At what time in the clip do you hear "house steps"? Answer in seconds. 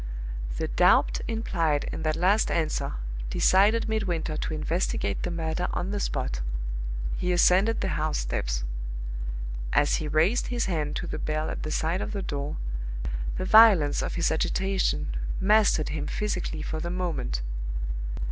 7.89-8.63